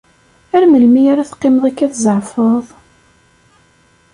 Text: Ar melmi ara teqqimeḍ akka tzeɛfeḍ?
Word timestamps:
Ar 0.55 0.63
melmi 0.67 1.01
ara 1.11 1.27
teqqimeḍ 1.29 1.63
akka 1.69 1.87
tzeɛfeḍ? 1.91 2.65